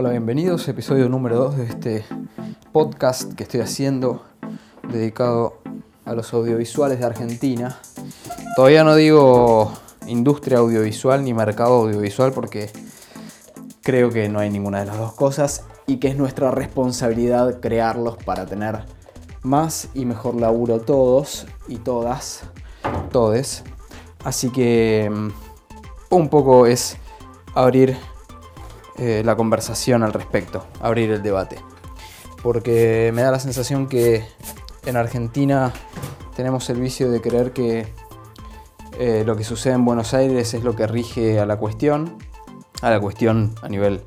[0.00, 2.04] Hola, bienvenidos, episodio número 2 de este
[2.70, 4.22] podcast que estoy haciendo
[4.88, 5.58] dedicado
[6.04, 7.80] a los audiovisuales de Argentina.
[8.54, 9.72] Todavía no digo
[10.06, 12.70] industria audiovisual ni mercado audiovisual porque
[13.82, 18.18] creo que no hay ninguna de las dos cosas y que es nuestra responsabilidad crearlos
[18.18, 18.84] para tener
[19.42, 22.44] más y mejor laburo todos y todas,
[23.10, 23.64] todes.
[24.22, 25.28] Así que mm,
[26.10, 26.98] un poco es
[27.56, 27.96] abrir
[28.98, 31.58] eh, la conversación al respecto, abrir el debate.
[32.42, 34.24] Porque me da la sensación que
[34.86, 35.72] en Argentina
[36.36, 37.86] tenemos el vicio de creer que
[38.98, 42.18] eh, lo que sucede en Buenos Aires es lo que rige a la cuestión,
[42.82, 44.02] a la cuestión a nivel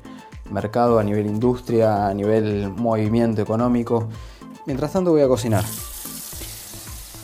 [0.50, 4.08] mercado, a nivel industria, a nivel movimiento económico.
[4.66, 5.64] Mientras tanto voy a cocinar.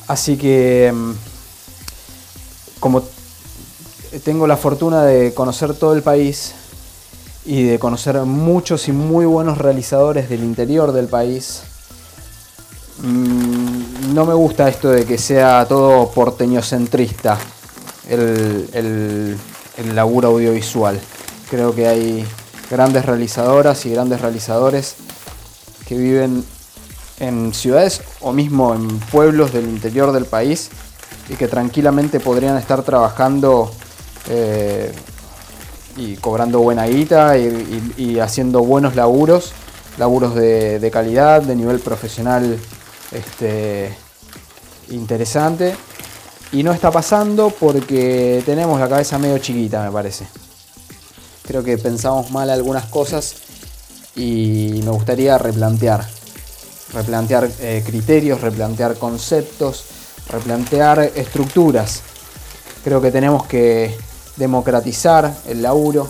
[0.07, 1.13] Así que, mm,
[2.81, 3.03] como
[4.25, 6.55] tengo la fortuna de conocer todo el país,
[7.49, 11.63] y de conocer muchos y muy buenos realizadores del interior del país.
[13.03, 17.39] Mm, no me gusta esto de que sea todo porteñocentrista
[18.07, 19.39] el, el,
[19.79, 21.01] el laburo audiovisual.
[21.49, 22.27] Creo que hay
[22.71, 24.97] grandes realizadoras y grandes realizadores
[25.87, 26.45] que viven
[27.19, 30.69] en ciudades o mismo en pueblos del interior del país
[31.31, 33.73] y que tranquilamente podrían estar trabajando
[34.29, 34.93] eh,
[35.99, 39.53] y cobrando buena guita y, haciendo buenos laburos,
[39.99, 42.59] laburos de, calidad, de nivel profesional
[43.11, 43.95] este,
[44.91, 45.75] interesante.
[46.53, 50.27] Y no está pasando porque tenemos la cabeza medio chiquita, me parece.
[51.47, 53.35] Creo que pensamos mal algunas cosas
[54.15, 56.07] y me gustaría replantear.
[56.95, 59.85] Replantear eh, criterios, replantear conceptos,
[60.31, 62.03] replantear estructuras.
[62.83, 63.95] Creo que tenemos que
[64.39, 66.09] democratizar el laburo.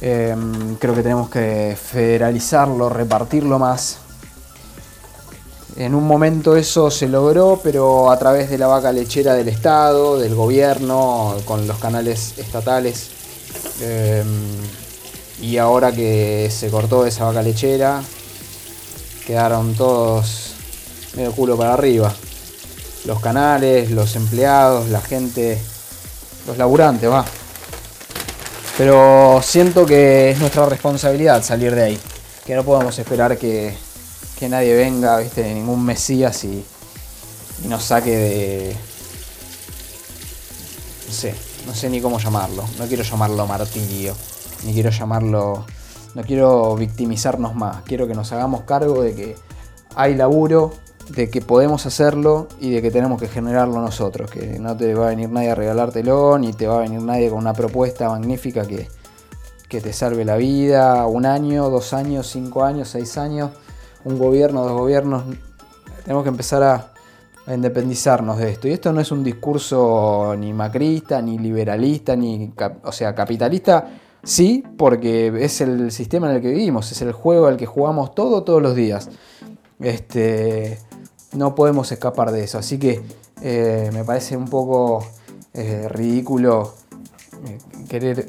[0.00, 3.98] Em, creo que tenemos que federalizarlo, repartirlo más.
[5.76, 10.18] En un momento eso se logró, pero a través de la vaca lechera del Estado,
[10.18, 13.10] del gobierno, con los canales estatales.
[13.80, 14.26] Em,
[15.40, 18.02] y ahora que se cortó esa vaca lechera,
[19.24, 20.54] quedaron todos
[21.14, 22.12] medio culo para arriba.
[23.04, 25.60] Los canales, los empleados, la gente
[26.48, 27.24] los laburantes, va.
[28.78, 32.00] Pero siento que es nuestra responsabilidad salir de ahí.
[32.46, 33.76] Que no podemos esperar que,
[34.48, 36.64] nadie venga, viste, ningún mesías y,
[37.64, 38.76] y nos saque de.
[41.06, 41.34] No sé,
[41.66, 42.64] no sé ni cómo llamarlo.
[42.78, 44.14] No quiero llamarlo martirio.
[44.64, 45.66] Ni quiero llamarlo.
[46.14, 47.82] No quiero victimizarnos más.
[47.82, 49.36] Quiero que nos hagamos cargo de que
[49.94, 50.72] hay laburo,
[51.08, 55.06] de que podemos hacerlo y de que tenemos que generarlo nosotros, que no te va
[55.06, 58.66] a venir nadie a regalártelo, ni te va a venir nadie con una propuesta magnífica
[58.66, 58.88] que,
[59.68, 63.50] te salve la vida, un año, dos años, cinco años, seis años,
[64.04, 65.24] un gobierno, dos gobiernos.
[66.04, 66.92] Tenemos que empezar a,
[67.52, 68.68] independizarnos de esto.
[68.68, 72.52] Y esto no es un discurso ni macrista, ni liberalista, ni,
[72.82, 73.88] o sea, capitalista.
[74.22, 78.14] Sí, porque es el sistema en el que vivimos, es el juego al que jugamos
[78.14, 79.08] todo, todos los días.
[79.80, 80.78] Este,
[81.38, 82.58] no podemos escapar de eso.
[82.58, 83.00] Así que
[83.40, 85.06] eh, me parece un poco
[85.54, 86.74] eh, ridículo
[87.46, 88.26] eh, querer,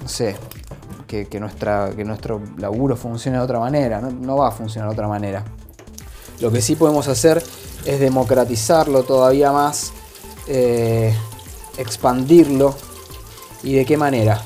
[0.00, 0.34] no sé,
[1.06, 4.00] que, nuestra, que nuestro laburo funcione de otra manera.
[4.00, 5.44] No, va a funcionar de otra manera.
[6.40, 7.42] Lo que sí podemos hacer
[7.84, 9.92] es democratizarlo todavía más,
[11.78, 12.74] expandirlo.
[13.62, 14.40] ¿Y de qué manera?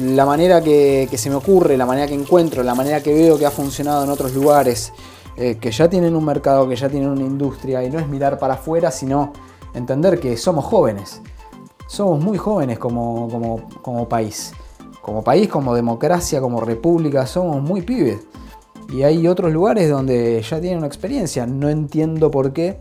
[0.00, 3.38] La manera que, que se me ocurre, la manera que encuentro, la manera que veo
[3.38, 4.92] que ha funcionado en otros lugares,
[5.40, 8.40] eh, que ya tienen un mercado, que ya tienen una industria, y no es mirar
[8.40, 9.32] para afuera, sino
[9.72, 11.22] entender que somos jóvenes.
[11.86, 14.52] Somos muy jóvenes como, país.
[15.00, 18.18] Como país, como democracia, como república, somos muy pibes.
[18.92, 21.46] Y hay otros lugares donde ya tienen una experiencia.
[21.46, 22.80] No entiendo por qué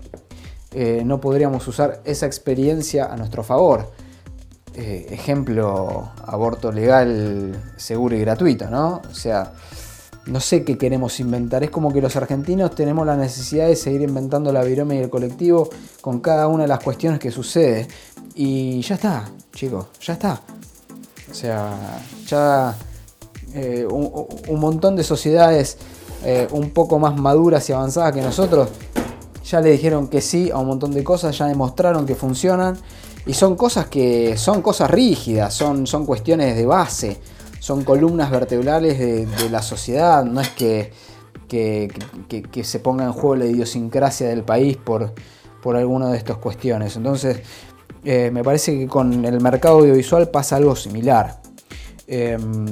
[0.74, 3.92] eh, no podríamos usar esa experiencia a nuestro favor.
[4.74, 9.02] Eh, ejemplo, aborto legal, seguro y gratuito, ¿no?
[9.10, 9.54] O sea,
[10.28, 11.64] no sé qué queremos inventar.
[11.64, 15.10] Es como que los argentinos tenemos la necesidad de seguir inventando la virome y el
[15.10, 15.70] colectivo
[16.02, 17.88] con cada una de las cuestiones que sucede.
[18.36, 20.42] Y ya está, chicos, ya está.
[21.30, 22.76] O sea, ya
[23.54, 25.78] eh, un, montón de sociedades
[26.24, 28.70] eh, un poco más maduras y avanzadas que nosotros
[29.46, 32.78] ya le dijeron que sí a un montón de cosas, ya demostraron que funcionan.
[33.26, 37.18] Y son cosas que son cosas rígidas, son, son cuestiones de base
[37.60, 40.92] son columnas vertebrales de, la sociedad, no es que,
[41.48, 45.14] que, se ponga en juego la idiosincrasia del país por,
[45.62, 46.96] por alguna de estas cuestiones.
[46.96, 47.42] Entonces,
[48.04, 51.42] eh, me parece que con el mercado audiovisual pasa algo similar.
[52.08, 52.66] Em,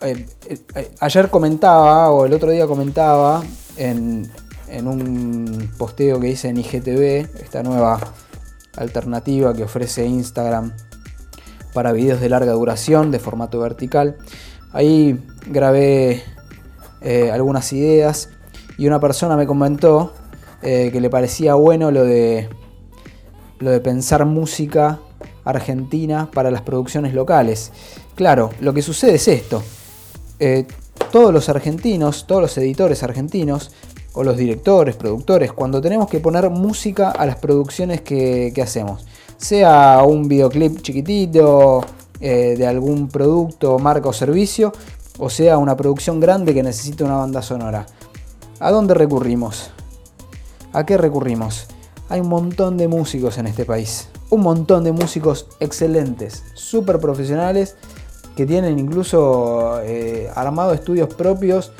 [0.00, 3.42] eh, eh, ayer comentaba, o el otro día comentaba,
[3.76, 4.30] en,
[4.68, 8.00] en un posteo que hice en IGTV, esta nueva
[8.76, 10.72] alternativa que ofrece Instagram
[11.72, 14.16] para videos de larga duración, de formato vertical.
[14.72, 16.22] Ahí grabé
[17.00, 18.30] eh, algunas ideas
[18.78, 20.14] y una persona me comentó
[20.62, 22.48] que le parecía bueno lo de,
[23.58, 25.00] lo de pensar música
[25.44, 27.72] argentina para las producciones locales.
[28.14, 29.62] Claro, lo que sucede es esto.
[30.38, 30.66] Eh,
[31.10, 33.70] todos los argentinos, todos los editores argentinos,
[34.14, 39.06] o los directores, productores, cuando tenemos que poner música a las producciones que, hacemos,
[39.42, 41.84] sea un videoclip chiquitito
[42.20, 44.72] eh, de algún producto, marca o servicio,
[45.18, 47.84] o sea una producción grande que necesita una banda sonora.
[48.60, 49.72] ¿A dónde recurrimos?
[50.72, 51.66] ¿A qué recurrimos?
[52.08, 54.08] Hay un montón de músicos en este país.
[54.30, 57.74] Un montón de músicos excelentes, súper profesionales
[58.36, 61.72] que tienen incluso eh, armado estudios propios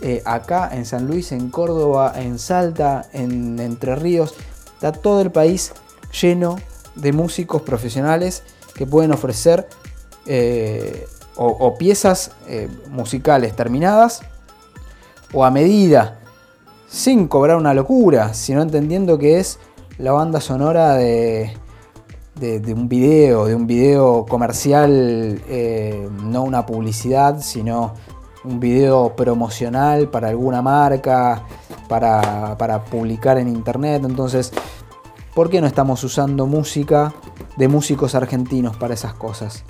[0.00, 4.34] eh, acá en San Luis, en Córdoba, en Salta, en Entre Ríos.
[4.76, 5.74] Está todo el país
[6.18, 6.56] lleno
[6.94, 8.42] de músicos profesionales
[8.74, 9.68] que pueden ofrecer
[10.26, 11.06] eh,
[11.36, 12.32] o, piezas
[12.90, 14.20] musicales terminadas
[15.32, 16.20] o a medida,
[16.88, 19.58] sin cobrar una locura, sino entendiendo que es
[19.98, 21.56] la banda sonora de,
[22.34, 27.94] de, un video, de un video comercial, eh, no una publicidad, sino
[28.44, 31.44] un video promocional para alguna marca,
[31.88, 34.02] para, para, publicar en internet.
[34.04, 34.52] Entonces,
[35.34, 37.12] ¿por qué no estamos usando música
[37.56, 39.64] de músicos argentinos para esas cosas?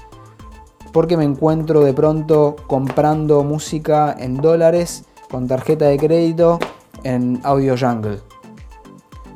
[0.93, 6.59] Porque me encuentro de pronto comprando música en dólares con tarjeta de crédito
[7.05, 8.21] en Audio Jungle.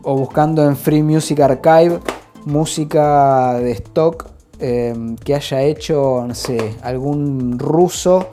[0.02, 2.00] O buscando en Free Music Archive
[2.44, 4.26] música de stock
[4.58, 8.28] em, que haya hecho, no sé, algún ruso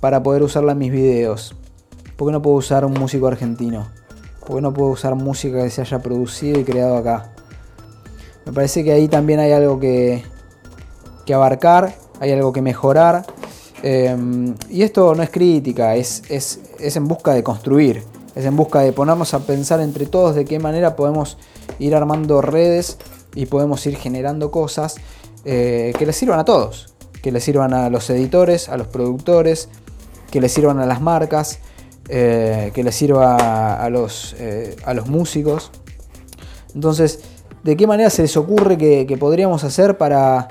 [0.00, 1.54] para poder usarla en mis videos.
[2.16, 3.99] ¿Por qué no puedo usar un músico argentino?
[4.50, 7.30] ¿Por qué no puedo usar música que se haya producido y creado acá?
[8.44, 10.24] Me parece que ahí también hay algo que,
[11.24, 13.24] que abarcar, hay algo que mejorar.
[13.84, 18.02] Em, y esto no es crítica, es, es, es en busca de construir,
[18.34, 21.38] es en busca de ponernos a pensar entre todos de qué manera podemos
[21.78, 22.98] ir armando redes
[23.36, 24.96] y podemos ir generando cosas
[25.44, 26.92] eh, que les sirvan a todos,
[27.22, 29.68] que les sirvan a los editores, a los productores,
[30.32, 31.60] que les sirvan a las marcas,
[32.08, 35.70] eh, que les sirva a los, eh, a los músicos.
[36.74, 37.20] Entonces,
[37.62, 40.48] ¿de qué manera se les ocurre que, podríamos hacer para,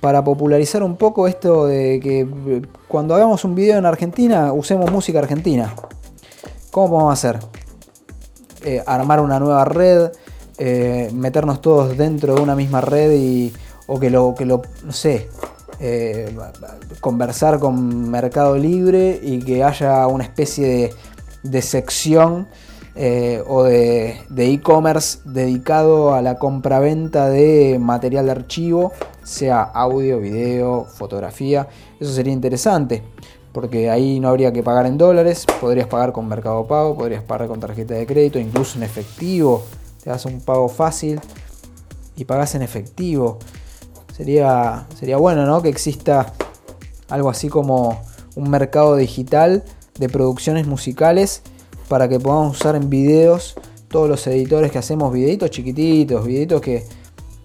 [0.00, 5.18] para popularizar un poco esto de que cuando hagamos un video en Argentina usemos música
[5.18, 5.74] argentina?
[6.70, 7.38] ¿Cómo podemos hacer?
[8.86, 10.10] armar una nueva red,
[10.60, 13.52] eh, meternos todos dentro de una misma red y,
[13.86, 15.28] o que lo, que lo no sé,
[15.80, 16.34] eh,
[17.00, 20.94] conversar con Mercado Libre y que haya una especie
[21.42, 22.48] de, sección
[22.94, 28.92] eh, o de e-commerce dedicado a la compraventa de material de archivo,
[29.22, 31.68] sea audio, video, fotografía.
[32.00, 33.02] Eso sería interesante
[33.52, 37.48] porque ahí no habría que pagar en dólares, podrías pagar con Mercado Pago, podrías pagar
[37.48, 39.64] con tarjeta de crédito, incluso en efectivo
[40.02, 41.20] te das un pago fácil
[42.16, 43.38] y pagas en efectivo.
[44.18, 45.62] Sería, sería bueno ¿no?
[45.62, 46.34] que exista
[47.08, 48.02] algo así como
[48.34, 49.62] un mercado digital
[49.96, 51.42] de producciones musicales
[51.88, 53.54] para que podamos usar en videos
[53.88, 56.84] todos los editores que hacemos videitos chiquititos, videitos que,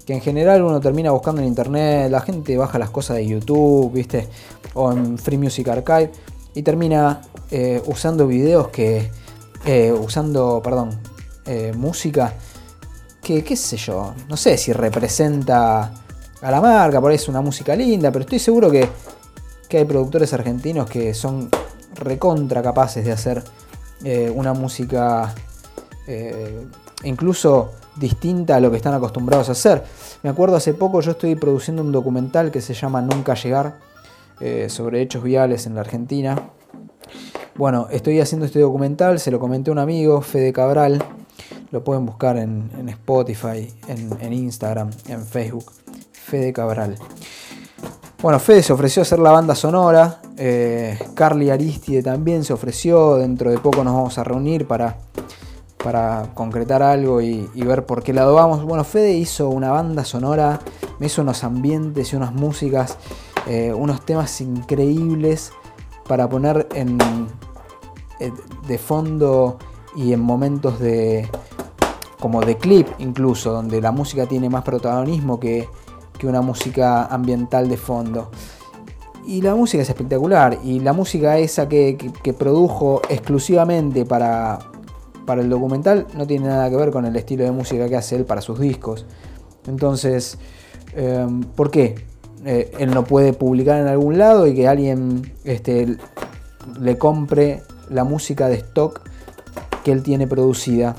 [0.05, 3.93] que en general uno termina buscando en internet, la gente baja las cosas de YouTube,
[3.93, 4.27] ¿viste?
[4.74, 6.12] O en Free Music Archive
[6.55, 7.21] y termina
[7.51, 9.12] eh, usando videos que,
[9.65, 11.00] eh, usando, perdón,
[11.45, 12.33] eh, música
[13.21, 16.02] que, qué sé yo, no sé si representa
[16.43, 18.88] a la marca, por ahí una música linda, pero estoy seguro que,
[19.75, 21.50] hay productores argentinos que son
[21.95, 23.43] recontra capaces de hacer
[24.03, 25.33] eh, una música
[26.05, 26.67] eh,
[27.05, 29.83] incluso distinta a lo que están acostumbrados a hacer.
[30.21, 33.79] Me acuerdo hace poco yo estoy produciendo un documental que se llama Nunca Llegar
[34.67, 36.51] sobre hechos viales en la Argentina.
[37.55, 41.03] Bueno, estoy haciendo este documental, se lo comenté a un amigo, Fede Cabral,
[41.71, 45.82] lo pueden buscar en, Spotify, en, Instagram, en Facebook.
[46.33, 46.95] Fede Cabral.
[48.19, 50.19] Bueno, Fede se ofreció a hacer la banda sonora.
[50.35, 53.17] Eh, Carly Aristide también se ofreció.
[53.17, 54.97] Dentro de poco nos vamos a reunir para,
[55.83, 58.63] para concretar algo y, ver por qué lado vamos.
[58.63, 60.59] Bueno, Fede hizo una banda sonora,
[60.97, 62.97] me hizo unos ambientes y unas músicas,
[63.45, 65.51] eh, unos temas increíbles
[66.07, 66.97] para poner en,
[68.19, 68.31] eh,
[68.67, 69.59] de fondo
[69.95, 71.29] y en momentos de,
[72.19, 75.69] como de clip incluso, donde la música tiene más protagonismo que,
[76.27, 78.32] una música ambiental de fondo.
[79.25, 80.60] Y la música es espectacular.
[80.63, 81.98] Y la música esa que,
[82.38, 84.60] produjo exclusivamente para,
[85.25, 88.15] para el documental no tiene nada que ver con el estilo de música que hace
[88.15, 89.06] él para sus discos.
[89.68, 90.38] Entonces,
[90.96, 91.96] em, ¿por qué?
[92.46, 95.98] Eh, él no puede publicar en algún lado y que alguien este,
[96.80, 99.01] le compre la música de stock
[99.84, 100.96] que él tiene producida.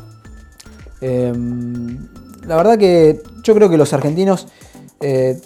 [1.00, 2.08] Em,
[2.46, 4.48] la verdad que yo creo que los argentinos
[5.00, 5.40] eh,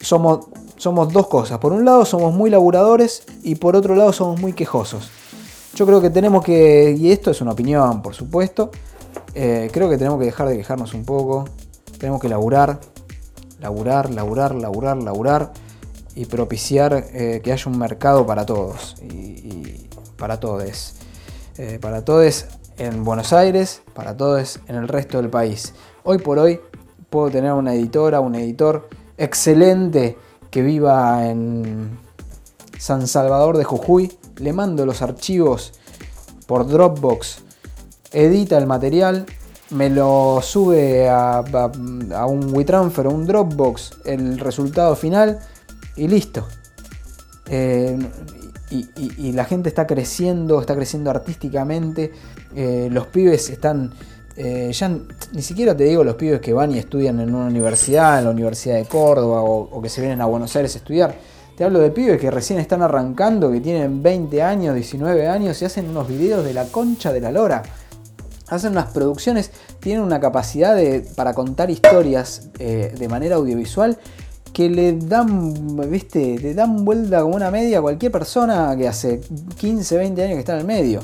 [0.00, 0.46] somos,
[0.76, 1.58] somos dos cosas.
[1.58, 5.10] Por un lado somos muy laburadores y por otro lado somos muy quejosos.
[5.74, 8.70] Yo creo que tenemos que, y esto es una opinión por supuesto,
[9.34, 11.44] eh, creo que tenemos que dejar de quejarnos un poco.
[11.98, 12.80] Tenemos que laburar,
[13.60, 15.52] laburar, laburar, laburar, laburar
[16.14, 19.86] y propiciar eh, que haya un mercado para todos y,
[20.16, 20.94] para todos.
[21.80, 22.46] para todos
[22.80, 25.74] en Buenos Aires, para todos en el resto del país.
[26.02, 26.60] Hoy por hoy
[27.10, 28.88] puedo tener una editora, un editor
[29.18, 30.16] excelente
[30.50, 31.98] que viva en
[32.78, 35.72] San Salvador de Jujuy, le mando los archivos
[36.46, 37.42] por Dropbox,
[38.12, 39.26] edita el material,
[39.70, 41.44] me lo sube a,
[42.26, 45.38] un WeTransfer o un Dropbox, el resultado final
[45.96, 46.46] y listo.
[47.46, 47.98] Eh,
[48.70, 52.12] y, la gente está creciendo, está creciendo artísticamente,
[52.54, 53.92] eh, los pibes están,
[54.42, 58.20] eh, ya ni siquiera te digo los pibes que van y estudian en una universidad,
[58.20, 61.14] en la Universidad de Córdoba o, que se vienen a Buenos Aires a estudiar,
[61.58, 65.66] te hablo de pibes que recién están arrancando, que tienen 20 años, 19 años y
[65.66, 67.62] hacen unos videos de la concha de la lora.
[68.48, 73.98] Hacen unas producciones, tienen una capacidad de, para contar historias eh, de manera audiovisual
[74.54, 79.20] que le dan, viste, le dan vuelta como una media a cualquier persona que hace
[79.58, 81.00] 15, 20 años que está en el medio.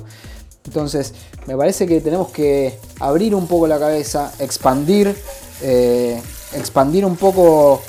[0.66, 1.12] Entonces,
[1.46, 5.16] me parece que tenemos que abrir un poco la cabeza, expandir,
[5.62, 6.20] eh,
[6.54, 7.82] expandir un poco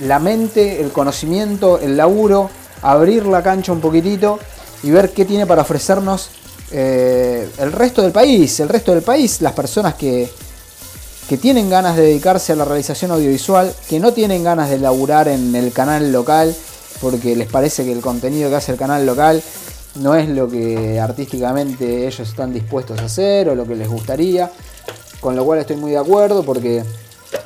[0.00, 2.50] la mente, el conocimiento, el laburo,
[2.82, 4.38] abrir la cancha un poquitito
[4.82, 6.30] y ver qué tiene para ofrecernos
[6.70, 10.30] eh, el resto del país, el resto del país, las personas que,
[11.28, 15.28] que tienen ganas de dedicarse a la realización audiovisual, que no tienen ganas de laburar
[15.28, 16.54] en el canal local,
[17.00, 19.42] porque les parece que el contenido que hace el canal local
[19.98, 24.50] no es lo que artísticamente ellos están dispuestos a hacer o lo que les gustaría,
[25.20, 26.84] con lo cual estoy muy de acuerdo porque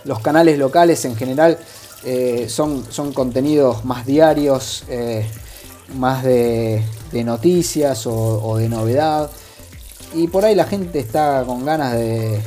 [0.04, 1.58] los canales locales en general
[2.04, 5.26] eh, son, son, contenidos más diarios, eh,
[5.94, 6.82] más de,
[7.24, 9.30] noticias o de novedad,
[10.14, 12.40] y por ahí la gente está con ganas de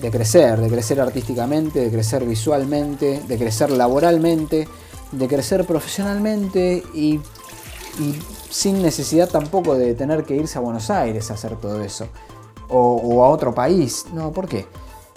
[0.00, 4.68] de crecer, de crecer artísticamente, de crecer visualmente, de crecer laboralmente,
[5.12, 7.20] de crecer profesionalmente y,
[8.54, 12.06] sin necesidad tampoco de tener que irse a Buenos Aires a hacer todo eso.
[12.68, 14.06] O, a otro país.
[14.14, 14.66] No, ¿por qué?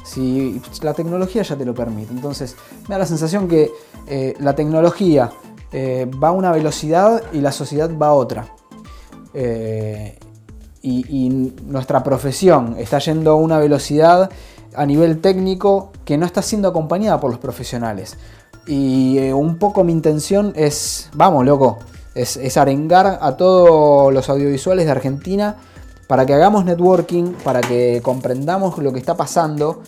[0.03, 2.11] Si la tecnología ya te lo permite.
[2.11, 2.55] Entonces
[2.87, 3.71] me da la sensación que
[4.07, 5.29] eh, la tecnología
[5.71, 8.47] eh, va a una velocidad y la sociedad va a otra.
[9.35, 10.17] Eh,
[10.81, 11.29] y, y,
[11.63, 14.31] nuestra profesión está yendo a una velocidad
[14.75, 18.17] a nivel técnico que no está siendo acompañada por los profesionales.
[18.65, 21.77] Y un poco mi intención es, vamos loco,
[22.21, 25.55] es, arengar a todos los audiovisuales de Argentina
[26.07, 29.81] para que hagamos networking, para que comprendamos lo que está pasando,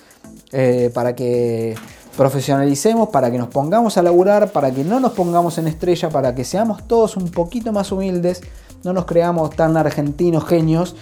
[0.51, 1.75] eh, para que
[2.17, 6.36] profesionalicemos, para que nos pongamos a laburar, para que no nos pongamos en estrella, para
[6.36, 8.41] que seamos todos un poquito más humildes,
[8.83, 10.95] no nos creamos tan argentinos genios,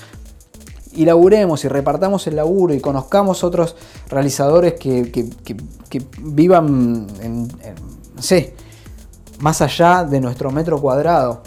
[0.93, 3.75] y laburemos y repartamos el laburo y conozcamos otros
[4.09, 5.29] realizadores que,
[6.19, 7.47] vivan en,
[9.39, 11.41] más allá de nuestro metro cuadrado.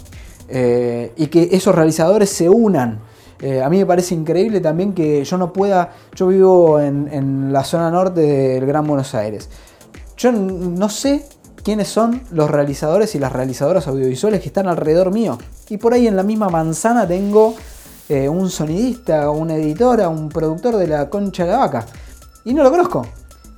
[0.53, 2.99] Eh, y que esos realizadores se unan.
[3.41, 7.63] Eh, a mí me parece increíble también que yo no pueda, yo vivo en, la
[7.63, 9.49] zona norte del Gran Buenos Aires.
[10.17, 11.25] Yo no sé
[11.63, 15.37] quiénes son los realizadores y las realizadoras audiovisuales que están alrededor mío.
[15.69, 17.55] Y por ahí en la misma manzana tengo
[18.09, 21.85] eh, un sonidista, una editora, un productor de la concha de la vaca.
[22.43, 23.05] Y no lo conozco.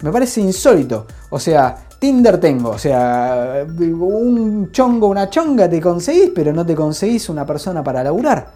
[0.02, 1.08] Me parece insólito.
[1.30, 2.72] O sea, Tinder tengo.
[2.72, 8.04] O sea, un chongo, una chonga te conseguís, pero no te conseguís una persona para
[8.04, 8.52] laburar.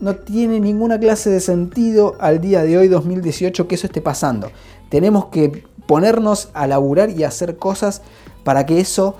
[0.00, 4.50] No tiene ninguna clase de sentido al día de hoy, 2018, que eso esté pasando.
[4.90, 8.02] Tenemos que ponernos a laburar y hacer cosas
[8.44, 9.16] para que eso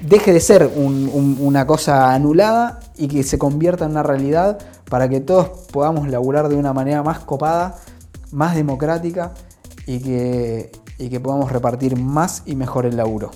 [0.00, 5.20] deje de ser una cosa anulada y que se convierta en una realidad para que
[5.20, 7.76] todos podamos laburar de una manera más copada,
[8.32, 9.30] más democrática
[9.86, 10.72] y que,
[11.08, 13.30] que podamos repartir más y mejor el laburo.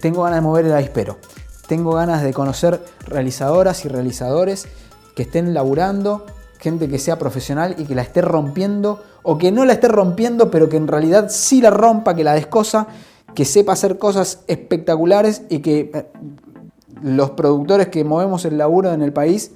[0.00, 1.18] tengo ganas de mover el avispero.
[1.66, 4.68] Tengo ganas de conocer realizadoras y realizadores
[5.14, 6.26] que estén laburando,
[6.58, 10.50] gente que sea profesional y que la esté rompiendo, o que no la esté rompiendo,
[10.50, 12.86] pero que en realidad sí la rompa, que la descosa,
[13.34, 16.06] que sepa hacer cosas espectaculares y que eh,
[17.02, 19.52] los productores que movemos el laburo en el país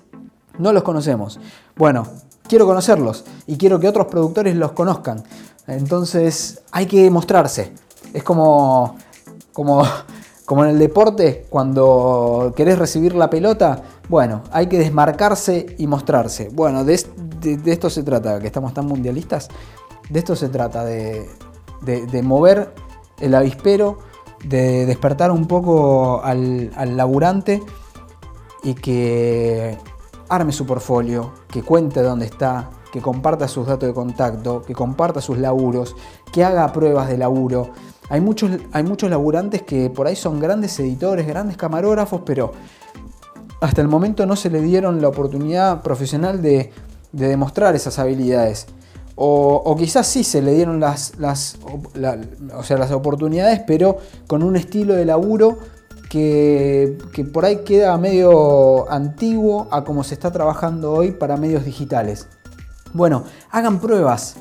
[0.58, 1.40] no los conocemos.
[1.76, 2.06] Bueno,
[2.49, 5.22] quiero conocerlos y quiero que otros productores los conozcan.
[5.66, 7.72] Entonces hay que mostrarse.
[8.12, 8.96] Es como,
[9.52, 9.84] como
[10.50, 16.49] como en el deporte, cuando querés recibir la pelota, bueno, hay que desmarcarse y mostrarse.
[16.52, 16.95] Bueno, de,
[17.66, 19.47] esto se trata, que estamos tan mundialistas,
[20.09, 21.25] de esto se trata, de,
[22.25, 22.75] mover
[23.21, 23.99] el avispero,
[24.42, 27.62] de despertar un poco al, al laburante
[28.64, 29.78] y que
[30.28, 35.20] arme su portfolio, que cuente dónde está, que comparta sus datos de contacto, que comparta
[35.20, 35.97] sus laburos,
[36.32, 37.70] que haga pruebas de laburo
[38.11, 42.52] hay muchos, hay muchos laburantes que por ahí son grandes editores, grandes camarógrafos, pero
[43.61, 46.73] hasta el momento no se le dieron la oportunidad profesional de,
[47.12, 48.66] demostrar esas habilidades.
[49.14, 51.12] O, quizás sí se le dieron las,
[51.62, 55.59] o sea, las oportunidades, pero con un estilo de laburo
[56.09, 61.64] que, que, por ahí queda medio antiguo a como se está trabajando hoy para medios
[61.64, 62.26] digitales.
[62.92, 64.37] Bueno, hagan pruebas,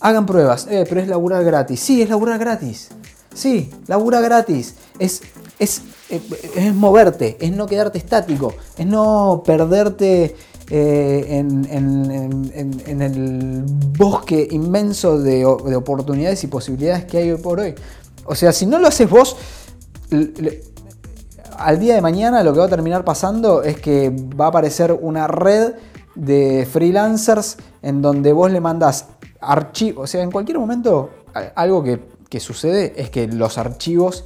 [0.00, 1.80] hagan pruebas, eh, pero es laburar gratis.
[1.80, 2.90] Sí, es laburar gratis.
[3.34, 4.74] Sí, labura gratis.
[4.98, 5.22] Es,
[5.58, 6.20] es, eh,
[6.56, 10.34] es, moverte, es no quedarte estático, es no perderte
[10.68, 11.64] eh, en,
[13.00, 13.64] el
[13.96, 17.74] bosque inmenso de, oportunidades y posibilidades que hay hoy por hoy.
[18.24, 19.36] O sea, si no lo haces vos,
[21.56, 24.92] al día de mañana lo que va a terminar pasando es que va a aparecer
[24.92, 25.74] una red
[26.14, 29.06] de freelancers en donde vos le mandás
[29.40, 30.04] archivos.
[30.04, 31.10] O sea, en cualquier momento,
[31.54, 34.24] algo que sucede es que los archivos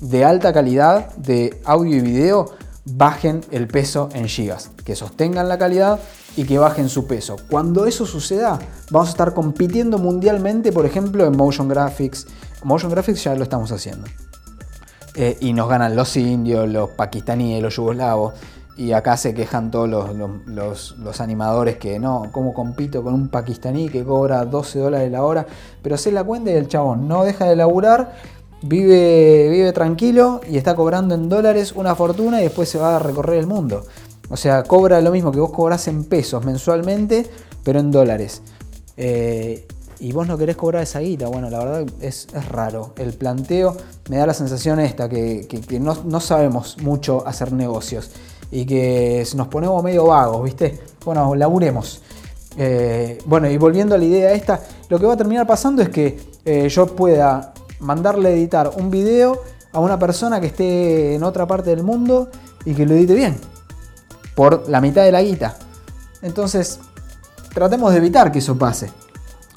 [0.00, 2.50] de alta calidad de audio y video
[2.84, 6.00] bajen el peso en gigas, que sostengan la calidad
[6.36, 7.36] y que bajen su peso.
[7.50, 8.58] Cuando eso suceda,
[8.90, 12.26] vamos a estar compitiendo mundialmente, por ejemplo, en motion graphics.
[12.64, 14.06] Motion graphics ya lo estamos haciendo.
[15.14, 18.34] Eh, y nos ganan los indios, los pakistaníes, los yugoslavos.
[18.80, 19.90] Y acá se quejan todos
[20.46, 25.46] los, animadores que no, ¿cómo compito con un pakistaní que cobra 12 dólares la hora?
[25.82, 28.14] Pero se la cuenta y el chabón no deja de laburar,
[28.62, 32.98] vive, vive tranquilo y está cobrando en dólares una fortuna y después se va a
[32.98, 33.84] recorrer el mundo.
[34.30, 37.26] O sea, cobra lo mismo que vos cobrás en pesos mensualmente,
[37.62, 38.40] pero en dólares.
[38.96, 41.26] Eh, y vos no querés cobrar esa guita.
[41.26, 42.94] Bueno, la verdad es, raro.
[42.96, 43.76] El planteo
[44.08, 45.46] me da la sensación esta, que,
[45.78, 48.10] no, no, sabemos mucho hacer negocios
[48.50, 50.80] y que nos ponemos medio vagos, ¿viste?
[51.04, 52.02] Bueno, laburemos.
[52.56, 55.88] Eh, bueno, y volviendo a la idea esta, lo que va a terminar pasando es
[55.88, 59.40] que eh, yo pueda mandarle editar un video
[59.72, 62.28] a una persona que esté en otra parte del mundo
[62.64, 63.38] y que lo edite bien,
[64.34, 65.56] por la mitad de la guita.
[66.22, 66.80] Entonces,
[67.54, 68.90] tratemos de evitar que eso pase.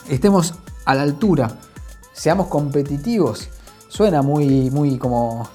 [0.08, 0.54] Estemos
[0.86, 1.58] a la altura,
[2.14, 3.50] seamos competitivos.
[3.88, 5.50] Suena muy, muy como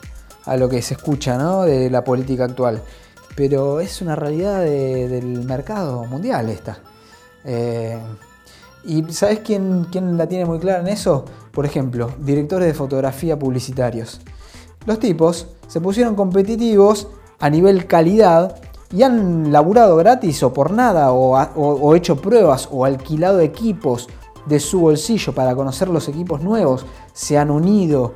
[0.45, 1.63] a lo que se escucha ¿no?
[1.63, 2.83] de la política actual
[3.39, 6.81] pero es una realidad del mercado mundial esta.
[7.45, 7.97] Eh,
[8.83, 11.25] ¿Y sabes quién, quién, la tiene muy clara en eso?
[11.53, 14.21] Por ejemplo, directores de fotografía publicitarios.
[14.87, 17.07] Los tipos se pusieron competitivos
[17.39, 18.57] a nivel calidad
[18.91, 24.09] y han laburado gratis o por nada, o, hecho pruebas, o alquilado equipos
[24.47, 26.87] de su bolsillo para conocer los equipos nuevos.
[27.13, 28.15] Se han unido,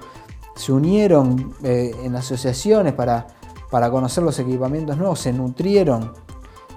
[0.56, 3.28] se unieron eh, en asociaciones para
[3.72, 6.12] para conocer los equipamientos nuevos, se nutrieron.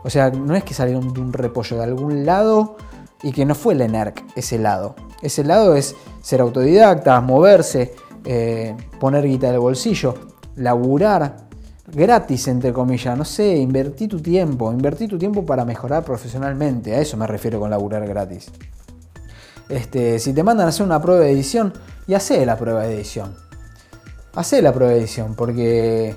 [0.06, 2.78] O sea, no es que salieron de un repollo de algún lado
[3.22, 4.96] y que no fue el ENERC ese lado.
[5.22, 10.16] Ese lado es ser autodidacta, moverse, eh, poner guita del bolsillo,
[10.56, 11.48] laburar
[11.92, 13.18] gratis, entre comillas.
[13.18, 16.96] No sé, invertí tu tiempo, invertí tu tiempo para mejorar profesionalmente.
[16.96, 18.50] A eso me refiero con laburar gratis.
[19.68, 21.74] Este, si te mandan a hacer una prueba de edición,
[22.08, 23.36] y hace la prueba de edición.
[24.34, 26.16] Hace la prueba de edición, porque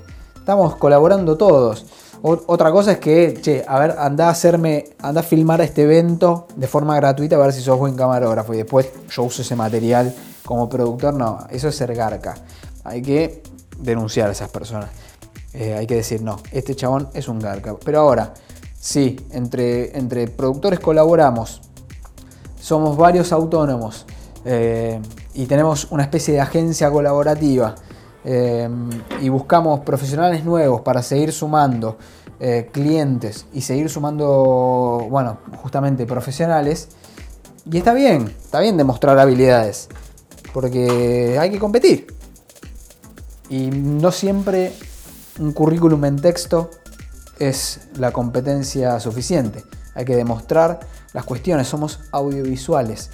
[0.49, 1.85] Estamos colaborando todos.
[2.23, 6.47] otra cosa es que, che, a ver, anda a hacerme, anda a filmar este evento
[6.55, 10.11] de forma gratuita a ver si sos buen camarógrafo y después yo uso ese material
[10.43, 11.13] como productor.
[11.13, 12.33] No, eso es ser garca.
[12.83, 13.43] Hay que
[13.77, 14.89] denunciar a esas personas.
[15.53, 17.75] Eh, hay que decir, no, este chabón es un garca.
[17.85, 18.33] Pero ahora,
[18.73, 21.61] sí, entre, entre productores colaboramos,
[22.59, 24.07] somos varios autónomos
[24.45, 24.99] eh,
[25.35, 27.75] y tenemos una especie de agencia colaborativa
[28.23, 28.89] Em,
[29.21, 31.97] y buscamos profesionales nuevos para seguir sumando
[32.39, 36.89] eh, clientes y seguir sumando, bueno, justamente profesionales.
[37.71, 39.89] Y está bien, está bien demostrar habilidades,
[40.53, 42.07] porque hay que competir.
[43.49, 44.73] Y no siempre
[45.39, 46.69] un currículum en texto
[47.39, 49.63] es la competencia suficiente.
[49.95, 50.79] Hay que demostrar
[51.13, 53.11] las cuestiones, somos audiovisuales.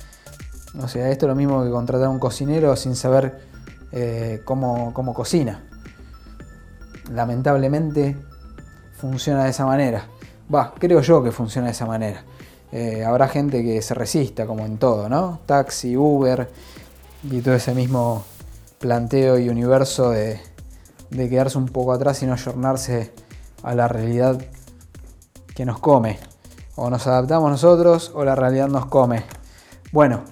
[0.82, 3.55] O sea, esto es lo mismo que contratar a un cocinero sin saber
[3.92, 5.64] eh, cómo, cocina.
[7.12, 8.16] Lamentablemente
[8.98, 10.08] funciona de esa manera.
[10.54, 12.24] Va, creo yo que funciona de esa manera.
[12.72, 15.40] Eh, habrá gente que se resista, como en todo, ¿no?
[15.46, 16.50] Taxi, Uber
[17.24, 18.26] y todo ese mismo
[18.80, 20.40] planteo y universo de,
[21.10, 23.12] de quedarse un poco atrás y no ayornarse
[23.64, 24.40] a la realidad
[25.56, 26.20] que nos come.
[26.76, 29.24] O nos adaptamos nosotros o la realidad nos come.
[29.92, 30.24] Bueno,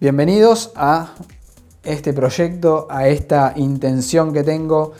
[0.00, 1.14] bienvenidos a
[1.84, 4.92] este proyecto, a esta intención que tengo.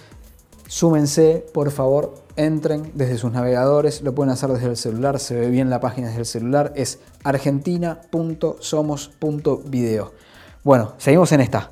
[0.66, 5.51] Súmense, por favor, entren desde sus navegadores, lo pueden hacer desde el celular, se ve
[5.51, 10.12] bien la página desde el celular, es argentina.somos.video.
[10.64, 11.71] Bueno, seguimos en esta.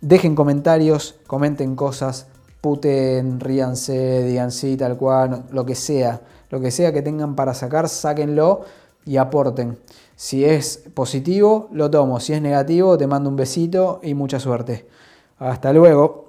[0.00, 2.26] Dejen comentarios, comenten cosas,
[2.60, 6.20] puten, ríanse, digan sí, tal cual, lo que sea.
[6.50, 8.64] Lo que sea que tengan para sacar, sáquenlo
[9.04, 9.78] y aporten.
[10.16, 12.20] Si es positivo, lo tomo.
[12.20, 14.88] Si es negativo, te mando un besito y mucha suerte.
[15.38, 16.25] Hasta luego.